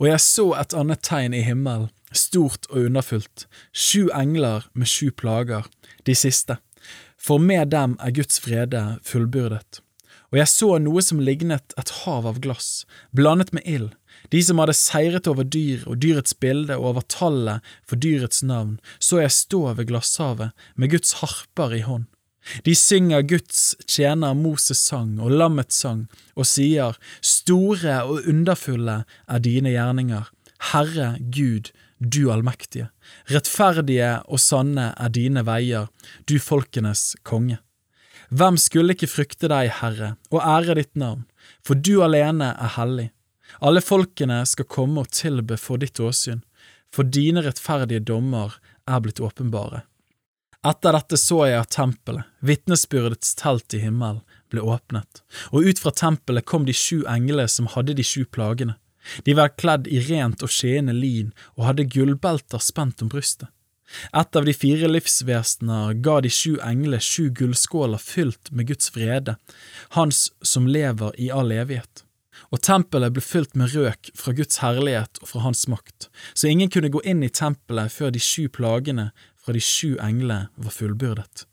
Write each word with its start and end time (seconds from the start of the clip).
Og 0.00 0.08
jeg 0.08 0.24
så 0.24 0.46
et 0.60 0.74
annet 0.76 1.02
tegn 1.04 1.36
i 1.36 1.44
himmelen, 1.46 1.90
stort 2.12 2.68
og 2.70 2.88
underfullt, 2.88 3.46
sju 3.72 4.10
engler 4.14 4.68
med 4.76 4.90
sju 4.90 5.10
plager, 5.16 5.66
de 6.04 6.14
siste, 6.16 6.58
for 7.16 7.40
med 7.40 7.72
dem 7.72 7.96
er 8.02 8.14
Guds 8.14 8.40
frede 8.42 8.82
fullbyrdet. 9.06 9.80
Og 10.32 10.38
jeg 10.40 10.48
så 10.48 10.68
noe 10.80 11.02
som 11.04 11.20
lignet 11.20 11.74
et 11.80 11.90
hav 12.02 12.26
av 12.28 12.40
glass, 12.44 12.86
blandet 13.12 13.52
med 13.52 13.66
ild, 13.68 13.90
de 14.32 14.40
som 14.44 14.60
hadde 14.62 14.76
seiret 14.76 15.28
over 15.28 15.44
dyr 15.44 15.84
og 15.84 15.98
dyrets 16.00 16.32
bilde 16.40 16.78
og 16.78 16.88
over 16.92 17.04
tallet 17.12 17.74
for 17.88 18.00
dyrets 18.00 18.40
navn, 18.46 18.78
så 18.96 19.20
jeg 19.20 19.36
stå 19.36 19.60
ved 19.76 19.90
glasshavet 19.90 20.56
med 20.76 20.94
Guds 20.94 21.18
harper 21.20 21.76
i 21.76 21.82
hånd. 21.84 22.08
De 22.66 22.74
synger 22.74 23.22
Guds 23.22 23.76
tjener 23.86 24.34
Moses 24.34 24.80
sang 24.82 25.14
og 25.22 25.30
lammets 25.30 25.78
sang, 25.84 26.06
og 26.34 26.48
sier, 26.48 26.98
Store 27.22 28.00
og 28.02 28.28
underfulle 28.28 29.02
er 29.28 29.44
dine 29.44 29.74
gjerninger, 29.74 30.28
Herre 30.72 31.14
Gud, 31.34 31.70
du 32.02 32.30
allmektige. 32.34 32.88
Rettferdige 33.30 34.14
og 34.26 34.42
sanne 34.42 34.90
er 34.98 35.12
dine 35.14 35.44
veier, 35.46 35.88
du 36.26 36.38
folkenes 36.42 37.12
konge. 37.22 37.60
Hvem 38.32 38.56
skulle 38.56 38.96
ikke 38.96 39.10
frykte 39.10 39.50
deg, 39.52 39.70
Herre, 39.82 40.14
og 40.32 40.40
ære 40.40 40.78
ditt 40.78 40.94
navn, 40.98 41.26
for 41.62 41.78
du 41.78 42.00
alene 42.04 42.54
er 42.56 42.74
hellig. 42.78 43.10
Alle 43.60 43.82
folkene 43.84 44.40
skal 44.48 44.70
komme 44.70 45.04
og 45.04 45.12
tilbe 45.12 45.58
for 45.60 45.82
ditt 45.82 46.00
åsyn, 46.00 46.40
for 46.92 47.04
dine 47.04 47.44
rettferdige 47.44 48.04
dommer 48.08 48.56
er 48.88 49.02
blitt 49.04 49.20
åpenbare. 49.20 49.84
Etter 50.62 50.94
dette 50.94 51.18
så 51.18 51.40
jeg 51.48 51.58
at 51.58 51.72
tempelet, 51.74 52.28
vitnesbyrdets 52.46 53.34
telt 53.40 53.74
i 53.74 53.80
himmelen, 53.82 54.20
ble 54.52 54.62
åpnet, 54.62 55.22
og 55.50 55.66
ut 55.66 55.80
fra 55.82 55.90
tempelet 55.96 56.46
kom 56.46 56.68
de 56.68 56.74
sju 56.76 57.00
englene 57.10 57.48
som 57.50 57.66
hadde 57.72 57.96
de 57.98 58.04
sju 58.06 58.22
plagene. 58.30 58.76
De 59.26 59.34
var 59.34 59.56
kledd 59.58 59.88
i 59.90 59.98
rent 60.06 60.44
og 60.46 60.52
skjeende 60.54 60.94
lin 60.94 61.32
og 61.56 61.66
hadde 61.66 61.88
gullbelter 61.90 62.62
spent 62.62 63.02
om 63.02 63.10
brystet. 63.10 63.50
Et 64.14 64.38
av 64.38 64.46
de 64.46 64.54
fire 64.56 64.88
livsvesener 64.88 65.98
ga 66.04 66.20
de 66.22 66.30
sju 66.32 66.54
englene 66.64 67.02
sju 67.02 67.26
gullskåler 67.40 68.00
fylt 68.00 68.52
med 68.54 68.70
Guds 68.70 68.94
vrede, 68.94 69.36
Hans 69.98 70.28
som 70.46 70.70
lever 70.70 71.18
i 71.20 71.28
all 71.34 71.52
evighet. 71.52 72.06
Og 72.52 72.62
tempelet 72.64 73.12
ble 73.12 73.24
fylt 73.24 73.56
med 73.58 73.74
røk 73.74 74.12
fra 74.16 74.32
Guds 74.36 74.62
herlighet 74.62 75.20
og 75.20 75.28
fra 75.28 75.42
Hans 75.44 75.66
makt, 75.68 76.08
så 76.32 76.48
ingen 76.48 76.70
kunne 76.72 76.92
gå 76.92 77.02
inn 77.08 77.22
i 77.24 77.32
tempelet 77.32 77.92
før 77.92 78.14
de 78.14 78.22
sju 78.22 78.46
plagene 78.52 79.10
fra 79.42 79.52
de 79.56 79.60
sju 79.60 79.96
englene 80.00 80.48
var 80.54 80.74
fullbyrdet. 80.74 81.46